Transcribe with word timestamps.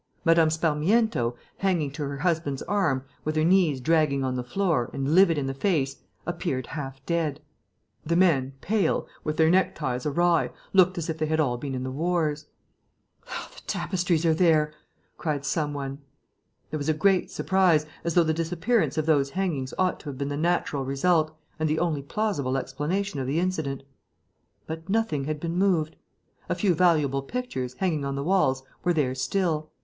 Mme. 0.25 0.49
Sparmiento, 0.49 1.35
hanging 1.57 1.91
to 1.91 2.01
her 2.07 2.17
husband's 2.17 2.63
arm, 2.63 3.05
with 3.23 3.35
her 3.35 3.43
knees 3.43 3.79
dragging 3.79 4.23
on 4.23 4.33
the 4.33 4.43
floor, 4.43 4.89
and 4.93 5.13
livid 5.13 5.37
in 5.37 5.45
the 5.45 5.53
face, 5.53 5.97
appeared 6.25 6.65
half 6.65 7.05
dead. 7.05 7.39
The 8.03 8.15
men, 8.15 8.53
pale, 8.61 9.07
with 9.23 9.37
their 9.37 9.51
neckties 9.51 10.07
awry, 10.07 10.49
looked 10.73 10.97
as 10.97 11.07
if 11.07 11.19
they 11.19 11.27
had 11.27 11.39
all 11.39 11.55
been 11.57 11.75
in 11.75 11.83
the 11.83 11.91
wars. 11.91 12.47
"The 13.27 13.61
tapestries 13.67 14.25
are 14.25 14.33
there!" 14.33 14.73
cried 15.19 15.45
some 15.45 15.71
one. 15.71 15.99
There 16.71 16.79
was 16.79 16.89
a 16.89 16.95
great 16.95 17.29
surprise, 17.29 17.85
as 18.03 18.15
though 18.15 18.23
the 18.23 18.33
disappearance 18.33 18.97
of 18.97 19.05
those 19.05 19.29
hangings 19.29 19.71
ought 19.77 19.99
to 19.99 20.09
have 20.09 20.17
been 20.17 20.29
the 20.29 20.35
natural 20.35 20.83
result 20.83 21.31
and 21.59 21.69
the 21.69 21.77
only 21.77 22.01
plausible 22.01 22.57
explanation 22.57 23.19
of 23.19 23.27
the 23.27 23.37
incident. 23.39 23.83
But 24.65 24.89
nothing 24.89 25.25
had 25.25 25.39
been 25.39 25.57
moved. 25.59 25.95
A 26.49 26.55
few 26.55 26.73
valuable 26.73 27.21
pictures, 27.21 27.75
hanging 27.75 28.03
on 28.03 28.15
the 28.15 28.23
walls, 28.23 28.63
were 28.83 28.93
there 28.93 29.13
still. 29.13 29.69